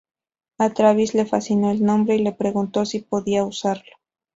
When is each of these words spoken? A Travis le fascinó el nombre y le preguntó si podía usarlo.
A 0.57 0.71
Travis 0.73 1.13
le 1.13 1.25
fascinó 1.27 1.69
el 1.69 1.83
nombre 1.85 2.15
y 2.15 2.23
le 2.23 2.31
preguntó 2.31 2.85
si 2.85 3.01
podía 3.01 3.43
usarlo. 3.45 3.93